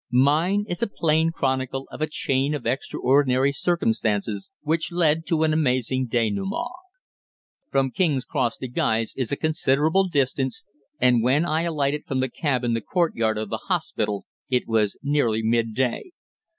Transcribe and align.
Mine 0.09 0.65
is 0.67 0.81
a 0.81 0.87
plain 0.87 1.31
chronicle 1.31 1.87
of 1.91 2.01
a 2.01 2.07
chain 2.09 2.55
of 2.55 2.65
extraordinary 2.65 3.51
circumstances 3.51 4.49
which 4.63 4.91
led 4.91 5.27
to 5.27 5.43
an 5.43 5.53
amazing 5.53 6.07
dénouement. 6.07 6.71
From 7.69 7.91
King's 7.91 8.25
Cross 8.25 8.57
to 8.57 8.67
Guy's 8.67 9.13
is 9.15 9.31
a 9.31 9.35
considerable 9.37 10.07
distance, 10.07 10.63
and 10.99 11.21
when 11.21 11.45
I 11.45 11.61
alighted 11.61 12.05
from 12.07 12.19
the 12.19 12.29
cab 12.31 12.63
in 12.63 12.73
the 12.73 12.81
courtyard 12.81 13.37
of 13.37 13.49
the 13.51 13.65
hospital 13.69 14.25
it 14.49 14.67
was 14.67 14.97
nearly 15.03 15.43
mid 15.43 15.75
day. 15.75 16.13